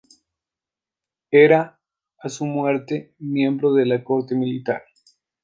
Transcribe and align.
Era, 1.29 1.79
a 2.17 2.29
su 2.29 2.47
muerte, 2.47 3.13
miembro 3.19 3.71
de 3.75 3.85
la 3.85 4.03
Corte 4.03 4.33
Militar. 4.33 4.81